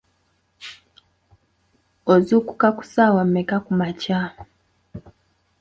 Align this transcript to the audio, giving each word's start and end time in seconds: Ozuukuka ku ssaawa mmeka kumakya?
Ozuukuka 2.13 2.67
ku 2.75 2.83
ssaawa 2.85 3.21
mmeka 3.27 3.57
kumakya? 3.65 4.19